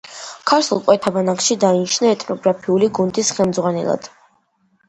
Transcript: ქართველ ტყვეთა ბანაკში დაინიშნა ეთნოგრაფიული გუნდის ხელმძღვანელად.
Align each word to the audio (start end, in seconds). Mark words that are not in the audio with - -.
ქართველ 0.51 0.79
ტყვეთა 0.85 1.11
ბანაკში 1.17 1.57
დაინიშნა 1.65 2.09
ეთნოგრაფიული 2.15 2.91
გუნდის 3.01 3.33
ხელმძღვანელად. 3.41 4.13